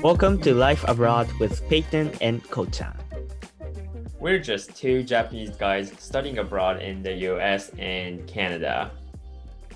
[0.00, 2.94] Welcome to Life Abroad with Peyton and Kochan.
[4.20, 8.92] We're just two Japanese guys studying abroad in the US and Canada.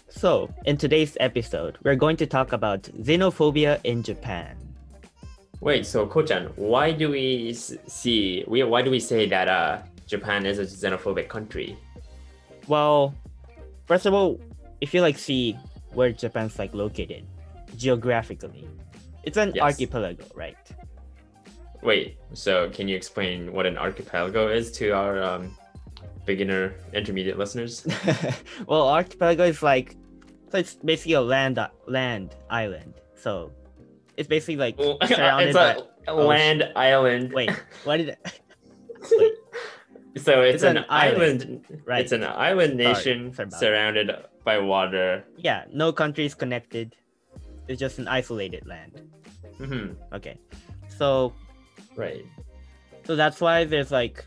[0.09, 4.57] So, in today's episode, we're going to talk about xenophobia in Japan.
[5.61, 10.47] Wait, so Kochan, why do we see we why do we say that uh Japan
[10.47, 11.77] is a xenophobic country?
[12.69, 13.13] Well,
[13.87, 14.41] first of all,
[14.81, 15.59] if you like see
[15.95, 17.27] where Japan's like located
[17.77, 18.69] geographically,
[19.25, 19.63] it's an Yes.
[19.63, 20.57] archipelago, right?
[21.83, 25.57] Wait, so can you explain what an archipelago is to our um,
[26.27, 27.87] beginner intermediate listeners?
[28.67, 29.97] well, archipelago is like
[30.51, 31.59] so it's basically a land
[31.89, 32.95] land island.
[33.17, 33.51] So
[34.17, 37.33] it's basically like Well, surrounded it's by a land island.
[37.33, 37.51] wait,
[37.85, 38.17] what did I...
[39.19, 39.33] wait,
[40.19, 41.83] So it's, It's an, an island, island.
[41.87, 42.01] right?
[42.03, 43.59] It's an island nation sorry that.
[43.59, 44.11] surrounded
[44.45, 45.25] by water.
[45.37, 46.95] yeah, no countries connected.
[47.67, 49.01] It's just an isolated land.
[49.63, 50.37] Hmm Okay.
[50.99, 51.33] So
[51.97, 52.25] Right.
[53.05, 54.25] so that's why there's like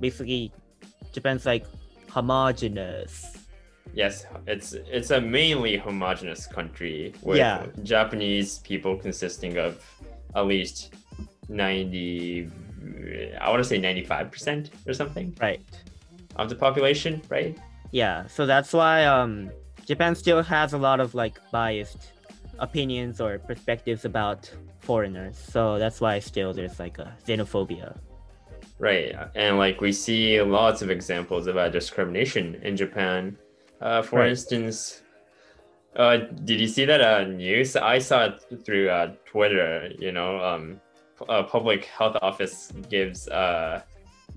[0.00, 0.52] basically
[1.12, 1.64] Japan's like
[2.10, 3.36] homogeneous.
[3.94, 7.66] Yes, it's it's a mainly homogeneous country with Yeah.
[7.82, 9.82] Japanese people consisting of
[10.36, 10.94] at least
[11.48, 12.48] ninety.
[13.40, 15.60] I want to say ninety-five percent or something Right.
[16.36, 17.56] of the population, right?
[17.90, 18.26] Yeah.
[18.28, 19.50] So that's why um
[19.86, 22.12] Japan still has a lot of like biased
[22.58, 24.50] opinions or perspectives about
[24.92, 25.36] foreigners.
[25.54, 27.88] So that's why still there's like a xenophobia.
[28.78, 33.36] Right, and like we see lots of examples of about discrimination in Japan.
[33.80, 34.30] Uh, for Right.
[34.30, 35.02] instance,
[36.02, 36.16] uh,
[36.48, 37.76] did you see that uh, news?
[37.76, 39.70] I saw it through uh, Twitter.
[40.04, 40.80] You know, um,
[41.28, 43.84] a public health office gives a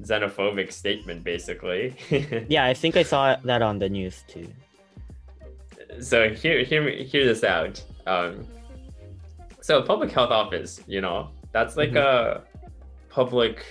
[0.09, 1.83] xenophobic statement, basically.
[2.55, 4.47] Yeah, I think I saw that on the news too.
[6.11, 6.81] so hear hear
[7.11, 7.75] hear this out.
[8.13, 8.33] Um,
[9.61, 11.97] so public health office, you know, that's like Mhm.
[12.01, 12.41] a
[13.09, 13.63] public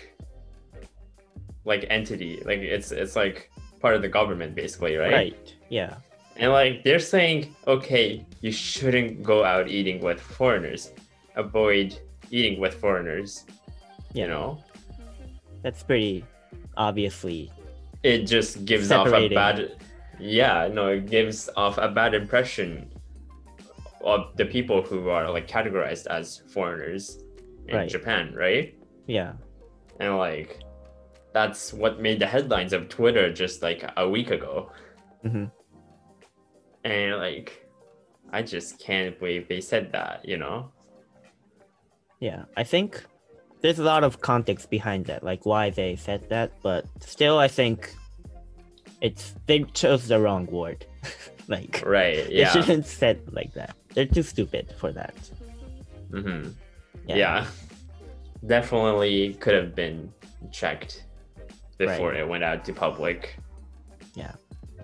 [1.64, 2.40] like entity.
[2.44, 5.12] Like it's it's like part of the government basically, right?
[5.12, 5.54] Right.
[5.68, 5.96] Yeah.
[6.36, 10.92] And like they're saying, okay, you shouldn't go out eating with foreigners.
[11.36, 11.98] Avoid
[12.30, 13.44] eating with foreigners.
[14.12, 14.24] Yeah.
[14.24, 14.64] You know?
[15.62, 16.24] That's pretty
[16.76, 17.50] obviously
[18.02, 19.34] It just gives off a Separating.
[19.36, 19.76] bad
[20.18, 22.90] yeah, no, it gives off a bad impression
[24.02, 27.18] of the people who are like categorized as foreigners
[27.68, 27.88] in Right.
[27.88, 28.74] Japan, right?
[29.06, 29.32] yeah.
[29.98, 30.60] And like
[31.32, 34.70] that's what made the headlines of Twitter just like a week ago.
[35.22, 35.44] hmm
[36.84, 37.66] And like
[38.32, 40.70] I just can't believe they said that, you know?
[42.20, 43.02] Yeah, I think
[43.60, 47.48] there's a lot of context behind that, like why they said that, but still, I
[47.48, 47.92] think
[49.00, 50.86] it's they chose the wrong word.
[51.48, 52.26] like Right.
[52.28, 52.52] they Yeah.
[52.52, 53.74] shouldn't said like that.
[53.94, 55.14] They're too stupid for that.
[56.10, 56.50] mm-hmm.
[57.06, 57.16] Yeah.
[57.16, 57.46] Yeah.
[58.46, 60.12] Definitely could have been
[60.50, 61.04] checked
[61.78, 62.20] before Right.
[62.20, 63.36] it went out to public.
[64.14, 64.32] Yeah,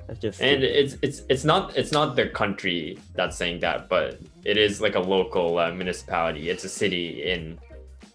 [0.06, 0.76] that's just And stupid.
[0.78, 4.94] it's it's it's not it's not the country that's saying that, but it is like
[4.94, 6.50] a local uh, municipality.
[6.50, 7.58] It's a city in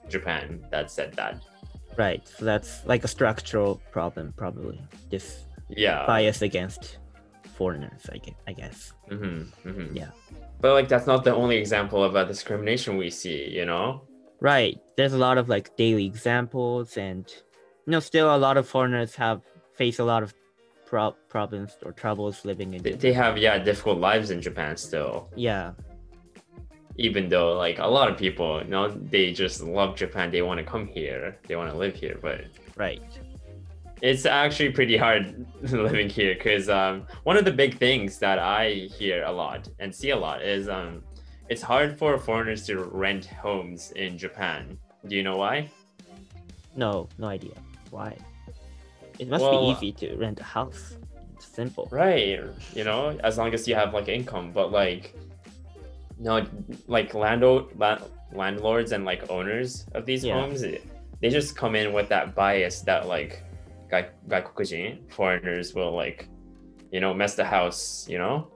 [0.10, 1.42] Japan that said that.
[1.98, 2.26] right.
[2.28, 4.80] So that's like a structural problem, probably.
[5.10, 6.06] This Yeah.
[6.06, 6.98] bias against
[7.62, 8.40] foreigners, I guess.
[8.52, 8.80] I guess.
[9.10, 10.12] hmm hmm Yeah.
[10.62, 13.42] But like that's not the only example of uh, discrimination we see.
[13.60, 13.86] You know.
[14.52, 14.76] Right.
[14.98, 17.24] There's a lot of like daily examples, and
[17.86, 19.38] you know, still a lot of foreigners have
[19.82, 20.30] face a lot of
[20.90, 23.02] pro- problems or troubles living in They, Japan.
[23.06, 25.16] they have yeah difficult lives in Japan still.
[25.50, 25.68] Yeah.
[27.08, 30.58] even though like a lot of people you know they just love japan they want
[30.64, 32.38] to come here they want to live here but
[32.86, 33.02] Right.
[34.02, 38.70] It's actually pretty hard living here because um, one of the big things that i
[38.98, 41.04] hear a lot and see a lot is um,
[41.50, 45.70] it's hard for foreigners to rent homes in japan do you know why
[46.76, 47.58] No, no idea.
[47.92, 48.16] Why?
[49.20, 50.96] It must Well, be easy to rent a house.
[51.36, 51.88] It's simple.
[51.92, 52.40] right
[52.74, 55.14] you know as long as you have like income but like
[56.18, 56.46] no
[56.88, 58.00] like lando- la-
[58.32, 60.40] landlords and like owners of these Yeah.
[60.40, 63.44] homes they just come in with that bias that like
[63.92, 66.28] gai- gaikokujin foreigners will like
[66.92, 68.48] you know mess the house you know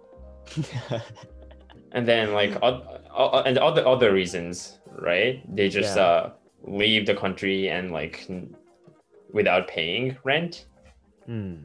[1.91, 4.79] and then like and other other reasons
[5.09, 6.03] right they just Yeah.
[6.03, 6.31] uh
[6.63, 8.27] leave the country and like
[9.31, 10.65] without paying rent
[11.25, 11.55] Hmm.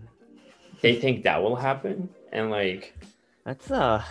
[0.82, 2.94] they think that will happen and like
[3.44, 4.02] That's uh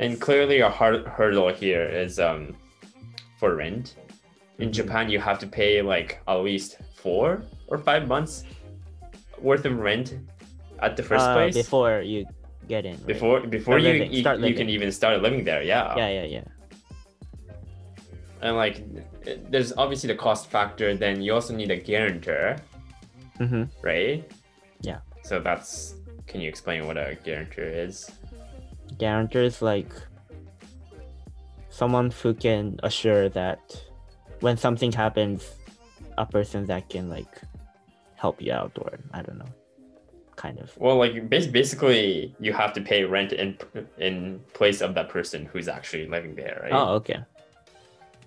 [0.00, 2.56] And clearly, a hard hurdle here is um,
[3.38, 3.94] for rent.
[4.58, 4.74] In Mhm.
[4.78, 7.26] Japan, you have to pay like at least four
[7.68, 8.44] or five months
[9.40, 10.14] worth of rent
[10.80, 12.24] at the first uh, place before you
[12.68, 12.96] get in.
[12.96, 13.06] right?
[13.06, 15.62] before before you living- you, start you can even start living there.
[15.62, 15.94] Yeah.
[15.96, 16.44] Yeah, yeah, yeah.
[18.42, 18.82] and like
[19.50, 20.94] there's obviously the cost factor.
[20.94, 22.56] Then you also need a guarantor,
[23.38, 24.24] hmm right?
[24.82, 25.00] Yeah.
[25.22, 25.94] So that's.
[26.26, 28.10] Can you explain what a guarantor is?
[28.98, 29.92] Guarantor is like
[31.68, 33.60] someone who can assure that
[34.40, 35.44] when something happens,
[36.18, 37.40] a person that can like
[38.24, 39.52] help you out, or I don't know,
[40.44, 40.66] kind of.
[40.84, 41.14] Well, like
[41.58, 43.48] basically, you have to pay rent in
[44.08, 44.14] in
[44.58, 46.72] place of that person who's actually living there, right?
[46.78, 47.18] Oh, okay.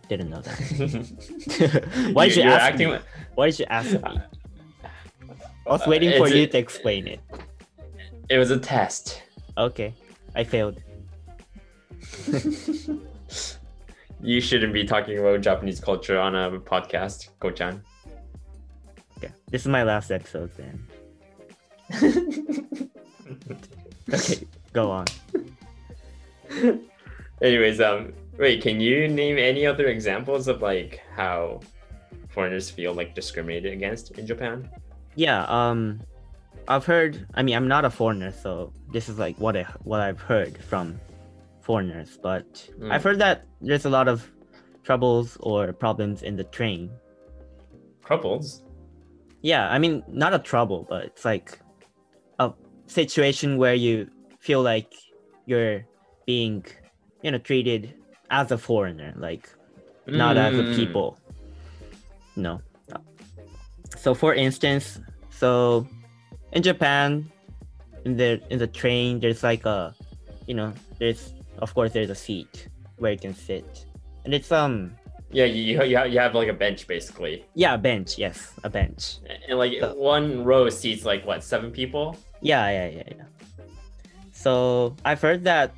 [0.10, 0.58] Didn't know that.
[2.16, 2.94] Why did you you're ask acting me?
[2.94, 3.06] like
[3.38, 4.00] Why did you ask me?
[5.68, 7.20] I was Uh, waiting for it's you a- to explain it.
[8.34, 9.06] it was a test.
[9.68, 9.90] Okay,
[10.40, 10.78] I failed.
[14.32, 17.76] you shouldn't be talking about Japanese culture on a podcast, Ko-chan.
[19.50, 20.88] This is my last episode then.
[24.14, 25.06] Okay, go on.
[27.42, 31.60] Anyways, um, wait, can you name any other examples of like how
[32.30, 34.70] foreigners feel like discriminated against in Japan?
[35.16, 36.00] Yeah, um,
[36.70, 37.28] I've heard.
[37.34, 40.58] I mean, I'm not a foreigner, so this is like what I what I've heard
[40.64, 40.98] from
[41.60, 42.18] foreigners.
[42.22, 42.46] But
[42.80, 42.90] Mm.
[42.94, 44.32] I've heard that there's a lot of
[44.84, 46.90] troubles or problems in the train.
[48.06, 48.64] Troubles.
[49.48, 51.58] Yeah, I mean, not a trouble, but it's like
[52.38, 52.52] a
[52.88, 54.12] situation where you
[54.42, 54.92] feel like
[55.46, 55.86] you're
[56.26, 56.66] being,
[57.22, 57.96] you know, treated
[58.30, 59.48] as a foreigner, like
[60.06, 60.76] not as a Mm.
[60.76, 61.18] people.
[62.36, 62.60] No.
[63.96, 65.00] So for instance,
[65.32, 65.88] so
[66.52, 67.32] in Japan,
[68.04, 69.96] in the in the train, there's like a,
[70.46, 71.32] you know, there's
[71.64, 72.68] of course there's a seat
[73.00, 73.64] where you can sit,
[74.26, 74.92] and it's um
[75.35, 78.69] Yeah, you you have, you have like a bench basically, yeah a bench yes a
[78.69, 79.17] bench
[79.49, 82.17] and like So- one row seats like what seven people.
[82.43, 83.25] yeah yeah yeah yeah.
[84.33, 85.73] So I've heard that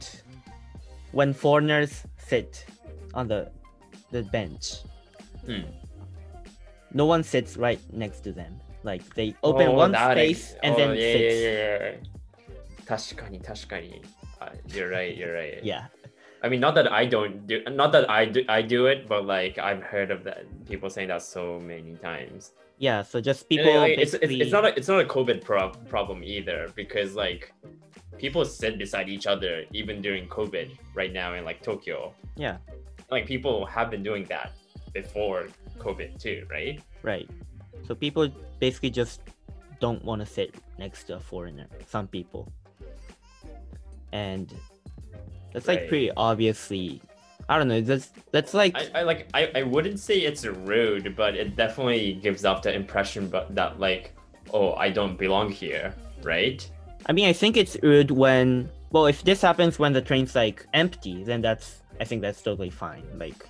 [1.13, 2.67] when foreigners sit
[3.15, 3.51] on the
[4.11, 4.83] the bench,
[5.47, 5.63] Hmm.
[6.93, 8.59] no one sits right next to them.
[8.83, 11.35] Like they open Oh, one that space ex- and oh, then yeah, sits.
[11.43, 12.87] yeah, yeah, yeah.
[12.87, 14.03] 確かに確かに
[14.41, 15.17] Uh, you're right.
[15.17, 15.63] You're right.
[15.63, 15.87] Yeah.
[16.42, 19.26] I mean, not that I don't do, not that I do, I do it, but
[19.26, 22.52] like I've heard of that people saying that so many times.
[22.78, 25.72] Yeah, so just people like, it's, it's, it's not a, it's not a COVID pro-
[25.90, 27.54] problem either because like
[28.18, 32.14] people sit beside each other even during COVID right now in like Tokyo.
[32.38, 32.58] Yeah.
[33.12, 34.54] Like people have been doing that
[34.94, 35.48] before
[35.78, 36.82] COVID too, right?
[37.04, 37.30] right.
[37.86, 39.22] So people basically just
[39.80, 41.68] don't want to sit next to a foreigner.
[41.88, 42.52] Some people,
[44.12, 44.54] and
[45.54, 47.02] that's like pretty obviously.
[47.48, 47.82] I don't know.
[47.82, 52.14] That's that's like I, I like I, I wouldn't say it's rude, but it definitely
[52.22, 54.16] gives off the impression but that like,
[54.54, 56.70] oh, I don't belong here, right?
[57.08, 60.66] I mean, I think it's rude when well, if this happens when the train's like
[60.74, 63.04] empty, then that's I think that's totally fine.
[63.18, 63.46] Like,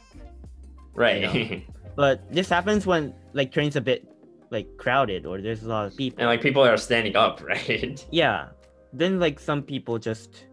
[0.93, 1.65] Right.
[1.95, 4.05] but this happens when like trains a bit
[4.51, 6.19] like crowded or there's a lot of people.
[6.19, 8.05] and like people are standing up, right?
[8.11, 8.49] yeah,
[8.91, 10.45] then like some people just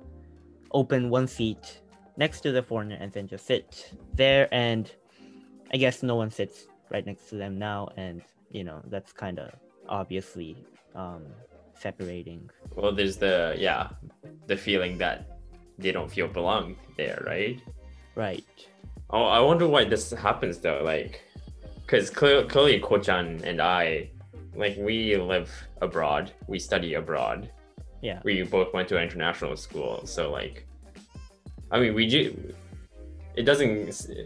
[0.77, 1.81] open one seat
[2.17, 3.69] next to the foreigner and then just sit
[4.15, 4.85] there, and
[5.73, 9.39] I guess no one sits right next to them now, and you know that's kind
[9.39, 9.49] of
[9.89, 10.57] obviously
[10.95, 11.25] um
[11.85, 12.49] separating.
[12.77, 13.89] Well, there's the yeah,
[14.47, 15.19] the feeling that
[15.79, 17.61] they don't feel belong there, right?
[18.15, 18.45] Right.
[19.11, 20.83] Oh, I wonder why this happens though.
[20.83, 21.23] Like,
[21.83, 24.11] because clear, clearly, Kochan and I,
[24.55, 27.51] like, we live abroad, we study abroad.
[28.07, 28.21] Yeah.
[28.23, 30.65] We both went to an international school, so like,
[31.73, 32.23] I mean, we do.
[33.35, 33.73] It doesn't.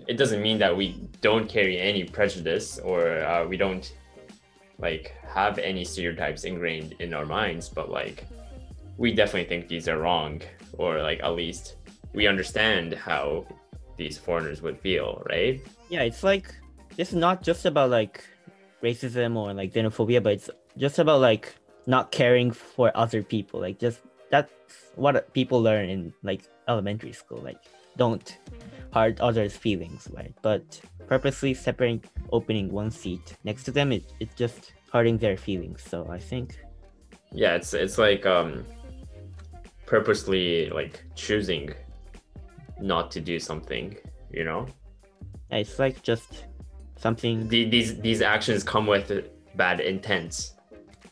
[0.06, 0.86] It doesn't mean that we
[1.22, 3.86] don't carry any prejudice or uh, we don't
[4.86, 8.26] like have any stereotypes ingrained in our minds, but like,
[8.98, 10.42] we definitely think these are wrong,
[10.76, 11.76] or like at least
[12.12, 13.46] we understand how
[13.96, 15.56] these foreigners would feel, right?
[15.88, 16.54] Yeah, it's like
[16.98, 18.24] it's not just about like
[18.82, 21.54] racism or like xenophobia, but it's just about like
[21.90, 23.60] not caring for other people.
[23.60, 24.52] Like just that's
[24.94, 27.42] what people learn in like elementary school.
[27.42, 27.58] Like
[27.96, 28.38] don't
[28.94, 30.34] hurt others' feelings, right?
[30.42, 35.82] But purposely separating opening one seat next to them, it it's just hurting their feelings.
[35.82, 36.58] So I think
[37.32, 38.66] Yeah, it's it's like um
[39.86, 41.74] purposely like choosing
[42.80, 43.96] not to do something,
[44.30, 44.66] you know?
[45.50, 46.46] yeah, it's like just
[46.96, 49.10] something The, these these actions come with
[49.56, 50.54] bad intents,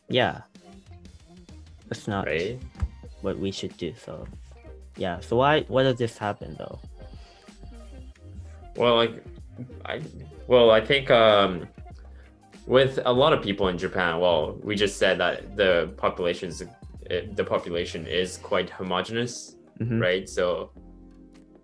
[0.09, 0.43] yeah.
[1.89, 2.59] That's not right?
[3.23, 3.95] what we should do.
[4.05, 4.27] So
[4.97, 5.21] yeah.
[5.21, 6.79] So why why does this happen though?
[8.77, 9.25] Well, like
[9.85, 10.01] I
[10.47, 11.67] well, I think um
[12.67, 16.63] with a lot of people in Japan, well, we just said that the population's
[17.35, 20.01] the population is quite homogenous Mhm.
[20.01, 20.29] right?
[20.29, 20.71] So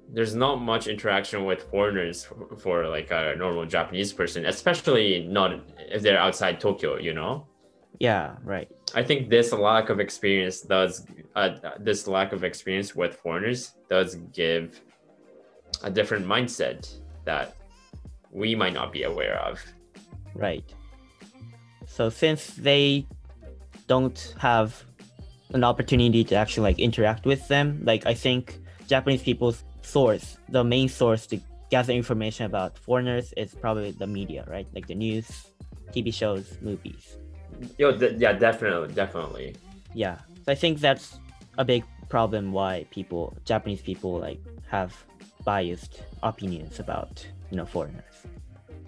[0.08, 5.60] there's not much interaction with foreigners for, for like a normal Japanese person, especially not
[5.90, 7.46] if they're outside Tokyo, you know.
[7.98, 8.68] Yeah, right.
[8.94, 14.16] I think this lack of experience does uh, this lack of experience with foreigners does
[14.32, 14.80] give
[15.82, 16.92] a different mindset
[17.24, 17.56] that
[18.30, 19.62] we might not be aware of.
[20.34, 20.64] Right.
[21.86, 23.06] So since they
[23.86, 24.84] don't have
[25.52, 30.64] an opportunity to actually like interact with them, like I think Japanese people's source, the
[30.64, 34.66] main source to gather information about foreigners is probably the media, right?
[34.74, 35.46] Like the news,
[35.92, 37.18] TV shows, movies.
[37.78, 39.56] Yo, yeah, definitely, definitely.
[39.94, 40.18] Yeah.
[40.44, 41.18] So I think that's
[41.58, 44.94] a big problem why people, Japanese people, like have
[45.44, 48.14] biased opinions about you know foreigners.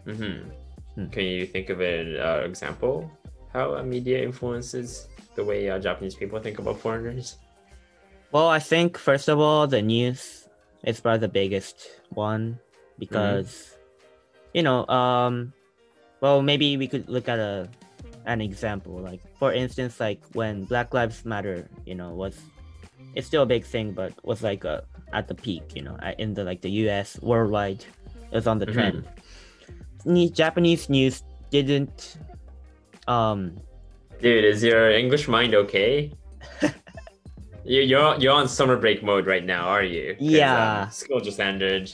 [0.06, 0.50] Mm-hmm.
[0.94, 1.08] Hmm.
[1.08, 3.10] Can you think of an uh, example
[3.52, 7.36] how media influences the way uh, Japanese people think about foreigners?
[8.32, 10.48] Well, I think first of all, the news
[10.84, 12.58] is probably the biggest one
[12.98, 13.76] because
[14.52, 15.52] you know, um,
[16.20, 17.68] well, maybe we could look at a
[18.26, 18.98] an example.
[18.98, 22.38] Like for instance, like when Black Lives Matter, you know, was
[23.14, 26.34] it's still a big thing, but was like uh at the peak, you know, in
[26.34, 27.18] the like the U.S.
[27.22, 27.80] worldwide,
[28.30, 28.72] it was on the Mhm.
[28.74, 29.08] trend.
[30.04, 32.18] Ne- Japanese news didn't,
[33.08, 33.56] um,
[34.20, 36.10] Dude, is your English mind okay?
[37.64, 40.84] you, you're you're on summer break mode right now, are you Yeah.
[40.84, 41.92] um, school just ended,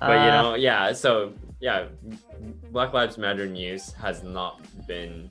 [0.00, 0.92] but you uh, know, yeah.
[0.92, 1.86] So yeah,
[2.70, 5.30] Black Lives Matter news has not been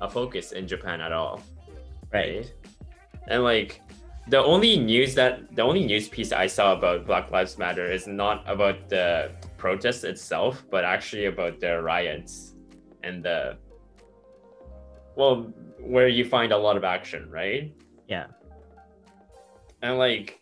[0.00, 1.40] a focus in Japan at all.
[2.12, 2.50] right,
[3.28, 3.80] And like
[4.28, 8.06] the only news that the only news piece I saw about Black Lives Matter is
[8.06, 12.54] not about the protest itself, but actually about the riots
[13.02, 13.56] and the
[15.16, 17.72] well, where you find a lot of action, right?
[18.06, 18.26] yeah,
[19.82, 20.40] And like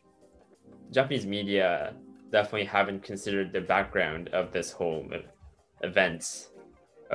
[0.93, 1.95] Japanese media
[2.37, 5.25] definitely haven't considered the background of this whole e-
[5.91, 6.27] events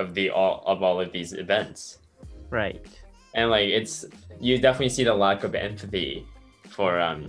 [0.01, 1.79] of the all of all of these events.
[2.49, 2.81] right,
[3.37, 3.95] and like it's
[4.47, 6.25] you definitely see the lack of empathy
[6.75, 7.21] for um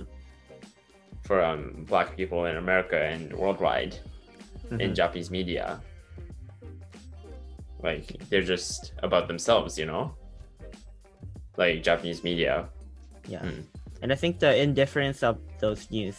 [1.27, 3.95] for um black people in america and worldwide
[4.83, 4.95] in Mhm.
[5.01, 5.67] japanese media
[7.89, 10.05] like they're just about themselves you know
[11.63, 12.55] like japanese media
[13.29, 13.39] yeah.
[13.47, 13.61] Hmm.
[14.03, 16.19] And I think the indifference of those news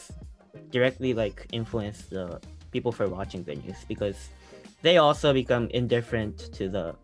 [0.71, 2.39] directly like influence the
[2.71, 4.29] people for watching the news because
[4.81, 6.95] they also become indifferent to the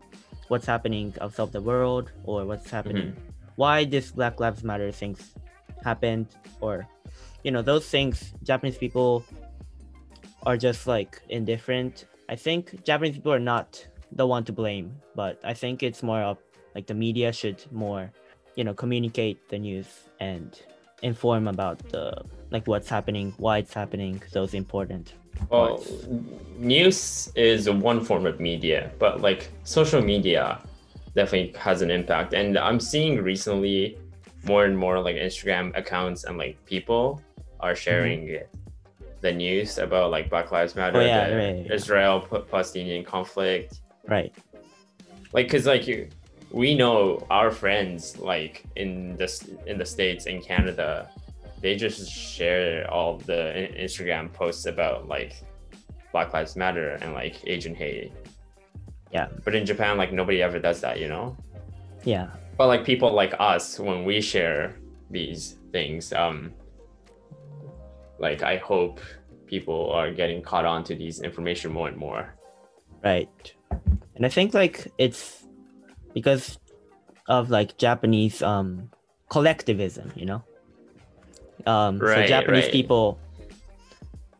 [0.48, 2.76] what's happening outside the world or what's mm-hmm.
[2.76, 3.16] happening
[3.56, 5.32] why this black lives matter things
[5.84, 6.26] happened
[6.60, 6.86] or
[7.44, 9.24] you know those things japanese people
[10.46, 12.06] are just like indifferent.
[12.28, 16.22] I think japanese people are not the one to blame but i think it's more
[16.22, 16.38] of
[16.74, 18.10] like the media should more
[18.56, 19.86] you know communicate the news
[20.20, 20.62] and
[21.02, 25.14] inform about the like what's happening why it's happening those important
[25.48, 26.06] well parts.
[26.58, 30.60] news is one form of media but like social media
[31.14, 33.98] definitely has an impact and i'm seeing recently
[34.44, 37.22] more and more like instagram accounts and like people
[37.60, 38.38] are sharing
[39.20, 41.08] the news about like black lives matter Mm-hmm.
[41.08, 44.32] Oh, yeah, the right, israel palestinian conflict right
[45.32, 46.08] like because like you
[46.50, 51.08] we know our friends like in this in the states in canada
[51.60, 55.42] they just share all the instagram posts about like
[56.12, 58.12] black lives matter and like asian hate.
[59.12, 59.28] Yeah.
[59.44, 61.36] but in japan like nobody ever does that you know?
[62.04, 62.30] Yeah.
[62.56, 64.76] But like people like us when we share
[65.10, 66.52] these things um
[68.18, 69.00] like i hope
[69.46, 72.34] people are getting caught on to these information more and more.
[73.04, 73.54] Right.
[74.14, 75.39] And i think like it's
[76.14, 76.58] because
[77.28, 78.90] of like japanese um
[79.28, 80.42] collectivism you know?
[81.66, 82.72] Um so japanese right.
[82.72, 83.18] people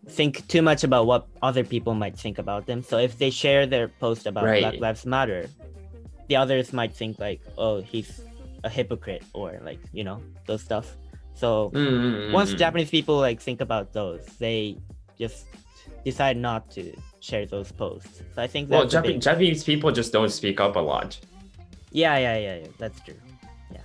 [0.09, 2.83] think too much about what other people might think about them.
[2.83, 4.61] So if they share their post about Right.
[4.63, 5.47] black lives matter
[6.29, 8.21] the others might think like oh he's
[8.65, 10.97] a hypocrite or like you know those stuff.
[11.35, 14.77] So Mm, once japanese people like think about those they
[15.19, 15.47] just
[16.05, 18.23] decide not to share those posts.
[18.35, 21.19] So i think well Jap- japanese people just don't speak up a lot
[21.91, 23.17] yeah yeah yeah, yeah that's true
[23.73, 23.81] Yeah.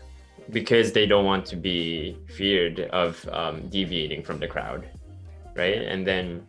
[0.52, 4.88] because they don't want to be feared of um, deviating from the crowd,
[5.56, 5.82] right?
[5.82, 6.46] And then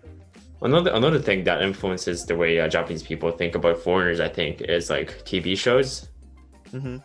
[0.62, 4.60] another another thing that influences the way uh, Japanese people think about foreigners, I think,
[4.62, 6.08] is like TV shows.
[6.70, 6.98] hmm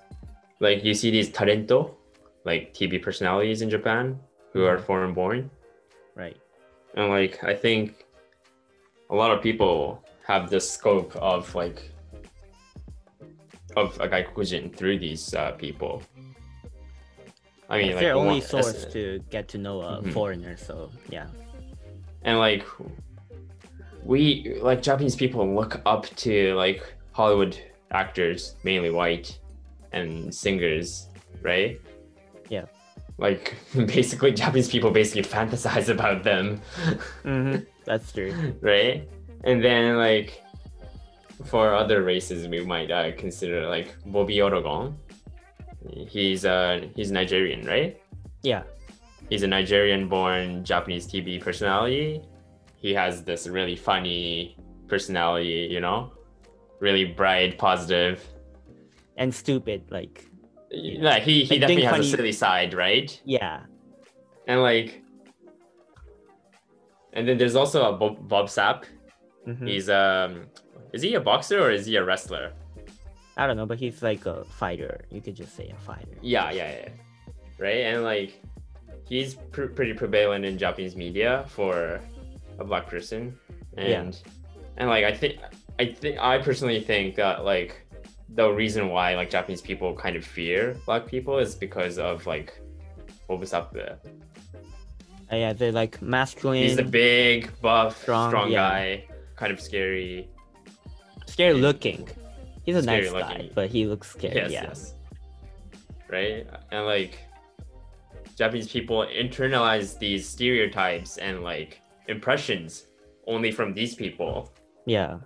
[0.60, 1.96] Like you see these talento,
[2.46, 4.20] like TV personalities in Japan
[4.54, 5.50] who are foreign born,
[6.16, 6.38] right
[6.96, 8.06] and like I think
[9.10, 11.91] a lot of people have this scope of like
[13.78, 16.04] of a gaikokujin through these uh, people.
[17.70, 20.12] I mean, it's like their only one- source to get to know a Mhm.
[20.14, 21.28] foreigner so yeah
[22.24, 22.66] and like
[24.04, 26.82] we like Japanese people look up to like
[27.14, 27.58] Hollywood
[27.92, 29.38] actors, mainly white,
[29.92, 31.08] and singers,
[31.42, 31.80] right?
[32.50, 32.66] Yeah.
[33.18, 36.62] Like basically, Japanese people basically fantasize about them,
[37.24, 38.34] hmm That's true.
[38.62, 39.08] right?
[39.44, 40.42] And then like
[41.46, 44.96] for other races, we might uh, consider like Bobby Ologun.
[46.08, 48.00] He's uh he's Nigerian, right?
[48.44, 48.64] Yeah.
[49.30, 52.22] He's a Nigerian-born Japanese TV personality.
[52.76, 54.58] He has this really funny
[54.88, 56.12] personality, you know,
[56.80, 58.24] really bright, positive.
[59.18, 60.28] And stupid, like
[60.70, 63.10] Yeah, he he Like, definitely has a silly side, right?
[63.26, 63.62] yeah.
[64.48, 65.02] And like,
[67.14, 68.84] and then there's also a Bob, Bob Sapp.
[69.48, 69.68] Mhm.
[69.68, 70.46] He's um,
[70.94, 72.52] is he a boxer or is he a wrestler?
[73.38, 75.02] I don't know, but he's like a fighter.
[75.10, 76.18] You could just say a fighter.
[76.22, 76.90] Yeah, yeah, yeah.
[77.58, 78.42] Right, and like,
[79.08, 82.02] he's pr- pretty prevalent in Japanese media for
[82.60, 83.38] a black person,
[83.78, 84.18] and
[84.78, 85.40] and like I think
[85.80, 87.86] I think I personally think that like
[88.30, 92.60] the reason why like Japanese people kind of fear black people is because of like
[93.30, 93.98] Obusapu.
[95.32, 98.70] Uh, yeah, they're like masculine, He's a big, buff, Strong, strong, yeah.
[98.70, 99.06] guy,
[99.38, 100.30] kind of scary.
[101.42, 102.08] Scary looking.
[102.64, 104.36] He's a Scary nice guy, but he looks scary.
[104.36, 104.64] Yes, yeah.
[104.64, 104.94] yes.
[106.10, 106.48] Right?
[106.72, 107.20] And like
[108.38, 112.88] Japanese people internalize these stereotypes and like impressions
[113.28, 114.52] only from these people.
[114.86, 115.18] Yeah.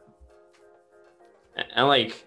[1.58, 2.26] And, and, like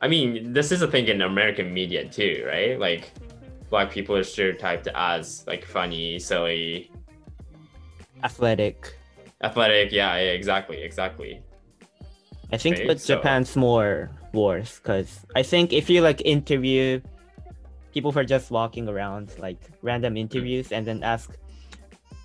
[0.00, 2.78] I mean, this is a thing in American media too, right?
[2.78, 3.12] Like
[3.70, 6.90] black people are stereotyped as like funny, silly,
[8.22, 8.94] Athletic.
[9.42, 9.92] athletic.
[9.92, 11.42] Yeah, yeah, exactly, exactly.
[12.54, 17.00] I think but so- Japan's more worse because I think if you like interview
[17.92, 21.30] people for just walking around, like random interviews, and then ask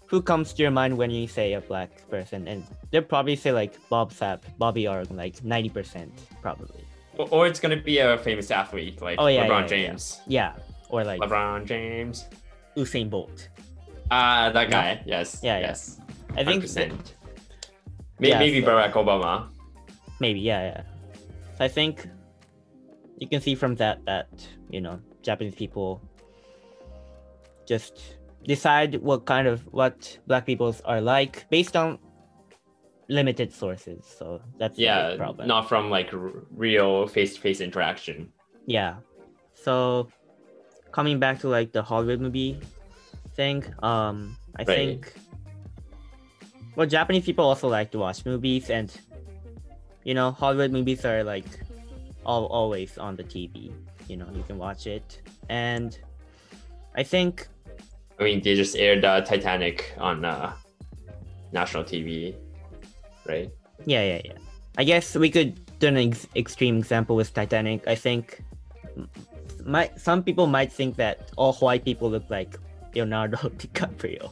[0.06, 3.52] who comes to your mind when you say a black person, and they'll probably say
[3.52, 6.10] like Bob Sapp, Bobby Org, like 90%
[6.42, 6.84] probably.
[7.18, 9.88] Or, or it's gonna be a famous athlete like Oh, yeah, LeBron yeah, yeah.
[9.88, 10.22] James.
[10.28, 10.54] Yeah.
[10.90, 12.26] Or like LeBron James.
[12.78, 13.50] Usain Bolt.
[14.10, 15.02] Ah, that guy.
[15.06, 15.40] Yes.
[15.44, 15.68] Yeah, yeah.
[15.68, 16.00] yes.
[16.38, 16.74] I think 100%.
[16.74, 17.14] that-
[18.20, 19.50] Yeah, maybe so- Barack Obama.
[20.20, 20.82] Maybe, yeah, yeah.
[21.58, 22.08] So I think
[23.18, 24.28] you can see from that that,
[24.70, 26.02] you know, Japanese people
[27.68, 32.00] just decide what kind of what black peoples are like based on
[33.10, 34.06] limited sources.
[34.06, 38.32] So that's Yeah, not from like r- real face-to-face interaction.
[38.66, 38.96] Yeah.
[39.56, 40.10] So
[40.92, 42.60] coming back to like the Hollywood movie
[43.36, 44.76] thing, um, I Right.
[44.78, 45.14] think
[46.76, 48.90] well Japanese people also like to watch movies and
[50.04, 51.46] you know, Hollywood movies are like
[52.26, 53.72] all always on the TV.
[54.08, 55.22] You know, you can watch it.
[55.50, 55.98] And
[56.96, 57.48] I think
[58.20, 60.54] I mean, they just aired uh, Titanic on uh,
[61.52, 62.36] national TV,
[63.28, 63.50] right?
[63.86, 64.34] yeah, yeah, yeah.
[64.78, 67.88] I guess we could do an ex- extreme example with Titanic.
[67.88, 68.44] I think
[69.66, 72.58] might some people might think that all white people look like
[72.94, 74.32] Leonardo DiCaprio.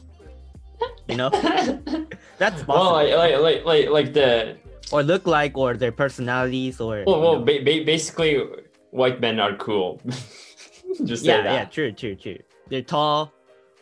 [1.08, 1.30] You know,
[2.38, 2.74] that's possible.
[2.74, 4.56] well, like, like like like like the
[4.92, 8.42] or look like, or their personalities, or well, well ba- ba- basically,
[8.90, 10.00] white men are cool.
[11.04, 12.38] just yeah, yeah, true, true, true.
[12.68, 13.32] They're tall,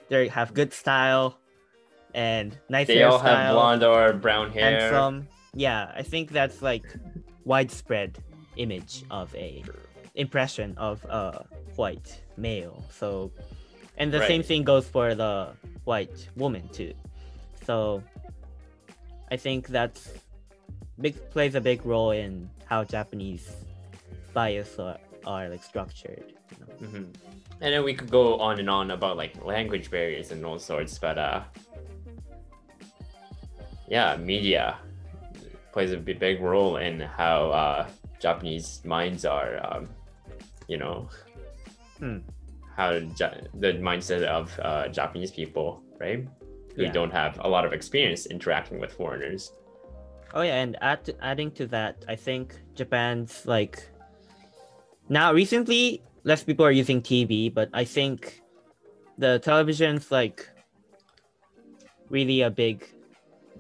[0.09, 1.39] they have good style,
[2.15, 4.81] and nice They all have blonde or brown hair.
[4.81, 5.29] handsome.
[5.55, 6.87] Yeah, I think that's like
[7.45, 8.19] widespread
[8.57, 9.63] image of a
[10.15, 11.45] impression of a
[11.77, 12.85] white male.
[12.91, 13.31] So,
[13.97, 15.53] and the same thing goes for the
[15.85, 16.93] white woman too.
[17.65, 18.03] So,
[19.31, 20.09] I think that's
[21.01, 23.51] big plays a big role in how Japanese
[24.35, 26.25] bias are, are like structured.
[26.51, 26.87] You know?
[26.89, 26.97] hmm
[27.61, 30.99] And then we could go on and on about like language barriers and all sorts,
[30.99, 31.43] but uh,
[33.89, 34.79] yeah, media
[35.73, 37.87] plays a big, big role in how uh,
[38.21, 39.89] Japanese minds are, um,
[40.69, 41.09] you know,
[41.99, 42.19] Hmm.
[42.77, 46.27] how ja- the mindset of uh, Japanese people, right?
[46.75, 46.93] Who Yeah.
[46.93, 49.53] don't have a lot of experience interacting with foreigners.
[50.37, 53.89] Oh yeah, and add, adding to that, I think Japan's like
[55.09, 58.43] now recently less people are using TV, but I think
[59.17, 60.47] the television's like
[62.11, 62.85] really a big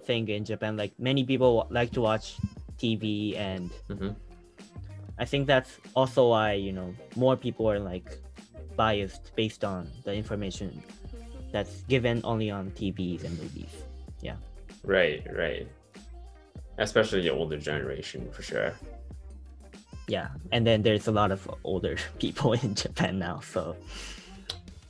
[0.05, 0.77] thing in Japan.
[0.77, 2.37] Like many people like to watch
[2.77, 4.15] TV, and Mhm.
[5.19, 8.21] I think that's also why you know more people are like
[8.77, 10.83] biased based on the information
[11.53, 13.73] that's given only on TVs and movies.
[14.21, 14.37] Yeah.
[14.85, 15.67] Right, right.
[16.79, 18.73] Especially the older generation, for sure.
[20.09, 23.77] Yeah, and then there's a lot of older people in Japan now, so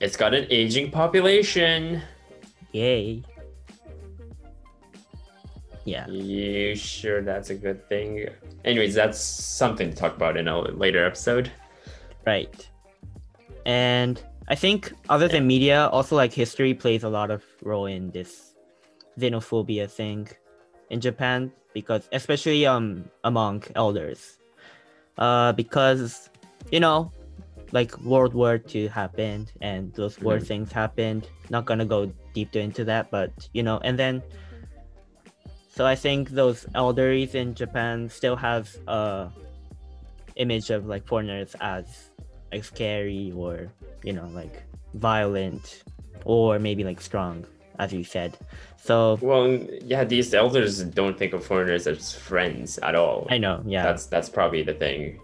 [0.00, 2.02] It's got an aging population.
[2.72, 3.22] yay.
[5.84, 6.08] Yeah.
[6.08, 8.26] You sure that's a good thing?
[8.64, 11.52] Anyways, that's something to talk about in a later episode.
[12.26, 12.68] Right.
[13.64, 18.10] And I think other than media, also like history plays a lot of role in
[18.10, 18.54] this
[19.18, 20.28] xenophobia thing
[20.90, 24.38] in Japan because especially um among elders.
[25.18, 26.28] Uh because
[26.70, 27.12] you know,
[27.72, 30.46] like World War II happened and those war Mhm.
[30.46, 31.28] things happened.
[31.50, 34.22] Not gonna go deeper into that, but you know, and then
[35.68, 39.28] so I think those elders in Japan still have a
[40.36, 42.10] image of like foreigners as
[42.52, 43.68] like scary or
[44.02, 44.62] you know like
[44.94, 45.82] violent
[46.24, 47.44] or maybe like strong
[47.78, 48.36] as you said
[48.76, 49.48] so Well,
[49.82, 53.26] yeah, these elders don't think of foreigners as friends at all.
[53.30, 55.20] i know yeah That's that's probably the thing.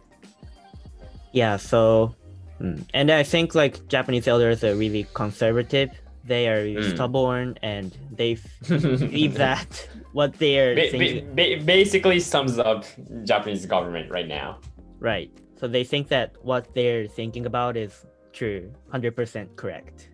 [1.33, 2.15] yeah so
[2.61, 2.85] mm.
[2.95, 5.91] and i think like japanese elders are really conservative
[6.25, 6.95] they are really Mm.
[6.95, 8.37] stubborn and they
[8.69, 12.85] believe that what they are Ba- thinking ba- ba- basically sums up
[13.25, 14.59] Japanese government right now.
[15.01, 20.09] right so they think that what they're thinking about is true 100% correct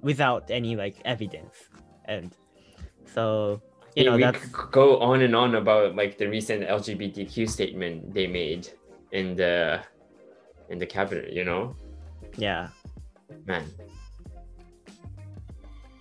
[0.00, 1.54] without any like evidence.
[2.04, 2.34] And
[3.14, 3.60] so
[3.94, 4.24] you know we
[4.70, 8.68] go on and on about like the recent LGBTQ statement they made
[9.12, 9.80] in the
[10.68, 11.32] in the cabinet.
[11.32, 11.76] You know,
[12.36, 12.68] yeah.
[13.46, 13.64] Man,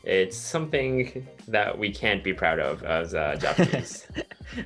[0.04, 4.08] it's something that we can't be proud of as uh, Japanese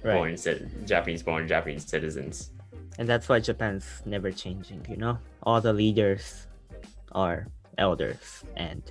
[0.04, 0.15] right.
[0.15, 0.38] born
[0.86, 2.52] Japanese born Japanese citizens.
[3.00, 5.17] and that's why japan's never changing you know?
[5.44, 6.48] All the leaders
[7.13, 8.84] are elders and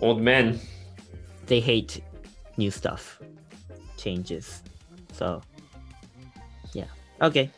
[0.00, 0.58] Old men.
[1.46, 2.02] they hate
[2.56, 3.18] new stuff
[3.96, 4.62] changes
[5.12, 5.40] so
[6.72, 6.84] yeah
[7.22, 7.50] okay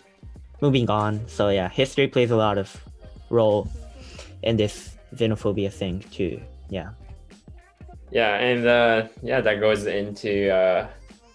[0.61, 2.68] moving on so yeah history plays a lot of
[3.31, 3.68] role
[4.42, 6.90] in this xenophobia thing too yeah
[8.12, 10.88] Yeah, and uh, yeah, that goes into uh,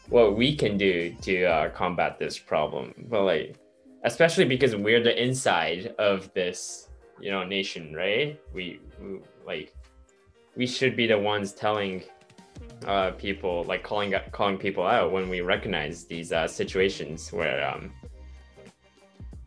[0.09, 2.93] what we can do to uh, combat this problem.
[3.07, 3.55] But like,
[4.03, 6.89] especially because we're the inside of this,
[7.21, 8.35] you know, nation, right?
[8.53, 9.71] We, we like,
[10.55, 12.03] we should be the ones telling
[12.85, 17.91] uh, people, like calling calling people out when we recognize these uh, situations where um,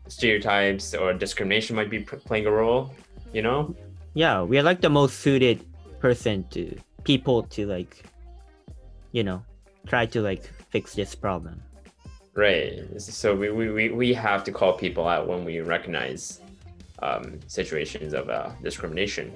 [0.07, 2.93] stereotypes or discrimination might be p- playing a role.
[3.33, 3.75] You know?
[4.15, 5.63] yeah we're like the most suited
[5.99, 8.03] person to people to like
[9.11, 9.43] you know
[9.85, 11.61] try to like fix this problem
[12.35, 13.01] Right.
[13.01, 16.39] So we, we, we, we have to call people out when we recognize
[17.01, 19.35] um, situations of uh, discrimination.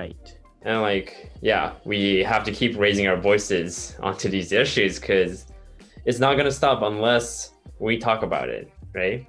[0.00, 0.26] Right
[0.66, 5.46] And like, yeah, we have to keep raising our voices onto these issues because
[6.08, 9.22] it's not going to stop unless we talk about it, right?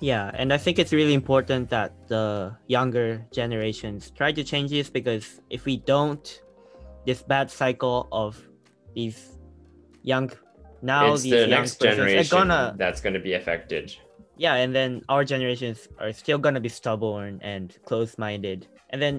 [0.00, 4.90] Yeah, and I think it's really important that the younger generations try to change this
[4.90, 6.26] because if we don't,
[7.06, 8.36] this bad cycle of
[8.94, 9.38] these
[10.02, 10.30] young
[10.82, 13.96] now it's these the young next generation gonna that's going to be affected.
[14.36, 19.14] yeah, and then our generations are still gonna be stubborn and close-minded, and then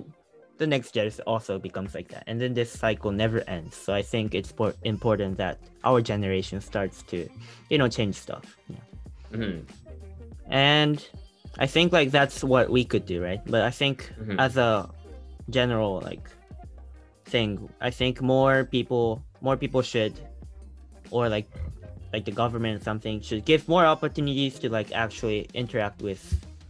[0.57, 3.75] the next generation also becomes like that, and then this cycle never ends.
[3.75, 7.27] So I think it's por- important that our generation starts to,
[7.69, 8.45] you know, change stuff.
[8.71, 8.79] Yeah.
[9.35, 9.59] hmm
[10.47, 11.01] and
[11.57, 14.37] i think like that's what we could do right but i think Mhm.
[14.37, 14.87] as a
[15.49, 16.29] general like
[17.33, 20.13] thing i think more people more people should
[21.09, 21.49] or like
[22.13, 26.21] like the government or something should give more opportunities to like actually interact with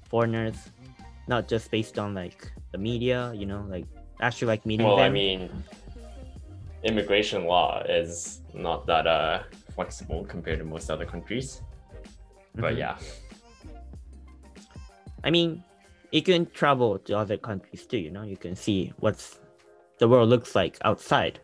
[0.08, 0.56] foreigners
[1.28, 2.40] not just based on like
[2.76, 3.88] the media you know like
[4.20, 5.42] actually like meeting Well, them I mean,
[6.84, 9.44] immigration law is not that uh,
[9.76, 11.62] flexible compared to most other countries.
[12.56, 12.84] But Mhm.
[12.84, 12.98] yeah.
[15.24, 15.64] I mean,
[16.12, 17.98] you can travel to other countries too.
[17.98, 19.40] You know, you can see what's
[20.00, 21.40] the world looks like outside.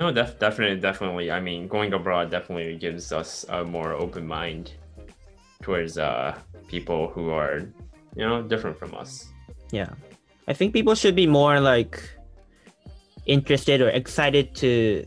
[0.00, 1.30] No, def- definitely, definitely.
[1.30, 4.72] I mean, going abroad definitely gives us a more open mind
[5.62, 6.34] towards uh,
[6.66, 7.56] people who are,
[8.16, 9.28] you know, different from us.
[9.70, 9.92] Yeah,
[10.46, 12.02] I think people should be more like
[13.26, 15.04] interested or excited to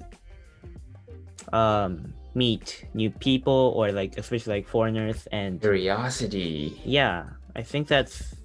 [1.54, 6.80] um meet new people or like especially like foreigners and Curiosity.
[6.86, 8.36] yeah i think that's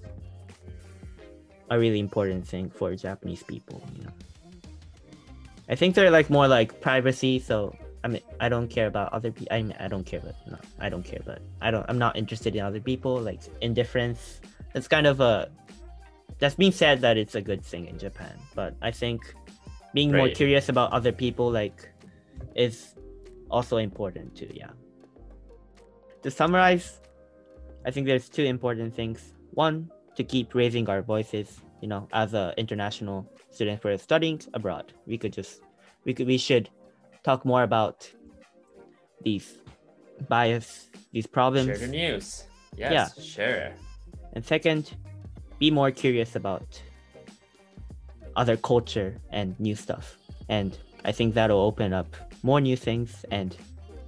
[1.69, 4.11] a really important thing for japanese people you know
[5.69, 9.31] i think they're like more like privacy so i mean i don't care about other
[9.31, 11.99] people i mean i don't care but no i don't care but i don't i'm
[11.99, 14.39] not interested in other people like indifference
[14.73, 15.49] that's kind of a
[16.43, 19.33] that's being said that it's a good thing in japan but i think
[19.93, 21.87] being more curious about other people like
[22.55, 22.95] is
[23.49, 24.71] also important too yeah
[26.23, 26.99] to summarize
[27.85, 29.33] I think there's two important things.
[29.51, 34.93] One, to keep raising our voices, you know, as a international student for studying abroad.
[35.05, 35.61] We could just
[36.05, 36.69] we could we should
[37.23, 38.09] talk more about
[39.21, 39.57] these
[40.29, 41.67] bias, these problems.
[41.67, 42.47] Share the news.
[42.77, 43.23] Yes, Yeah.
[43.23, 43.71] sure.
[44.33, 44.95] And second,
[45.59, 46.81] be more curious about
[48.35, 50.17] other culture and new stuff.
[50.49, 53.55] And I think that'll open up more new things and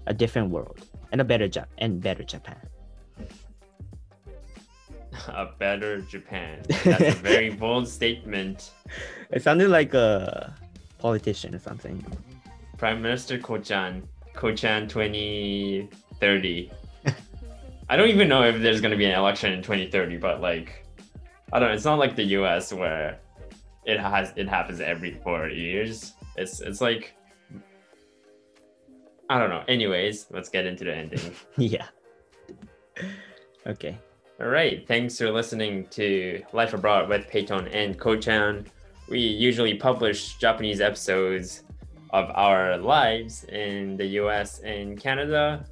[0.08, 2.58] a different world and a better Jap and better Japan.
[5.28, 6.62] A better Japan.
[6.84, 8.72] That's a very bold statement.
[9.32, 10.54] It sounded like a
[11.00, 12.04] politician or something.
[12.78, 14.04] Prime Minister Kochan,
[14.36, 16.72] Kochan 2030.
[17.90, 20.85] I don't even know if there's going to be an election in 2030, but like,
[21.56, 21.74] I don't know.
[21.74, 23.18] It's not like the US where
[23.86, 26.12] it has it happens every four years.
[26.36, 27.16] It's it's like
[29.30, 29.64] I don't know.
[29.70, 31.32] Anyways, let's get into the ending.
[31.58, 31.86] yeah.
[33.66, 33.98] Okay.
[34.42, 34.86] All right.
[34.86, 38.66] Thanks for listening to Life Abroad with Peyton and Kochan.
[39.08, 41.64] We usually publish Japanese episodes
[42.10, 45.66] of our lives in the US and Canada.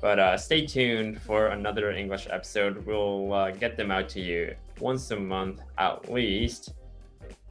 [0.00, 2.84] But uh, stay tuned for another English episode.
[2.84, 6.74] We'll uh, get them out to you once a month at least.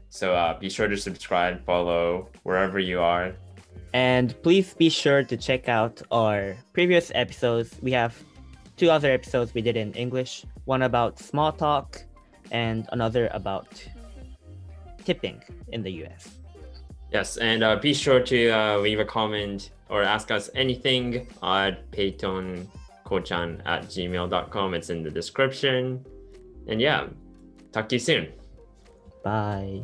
[0.09, 3.33] So uh, be sure to subscribe, follow wherever you are.
[3.93, 7.77] And please be sure to check out our previous episodes.
[7.81, 8.15] We have
[8.77, 12.03] two other episodes we did in English one about small talk,
[12.51, 13.67] and another about
[15.03, 16.29] tipping in the US.
[17.11, 21.89] Yes, and uh, be sure to uh, leave a comment or ask us anything at
[21.91, 24.73] peitonkochan at gmail.com.
[24.73, 26.03] It's in the description.
[26.67, 27.07] And yeah,
[27.71, 28.33] talk to you soon.
[29.23, 29.83] Bye.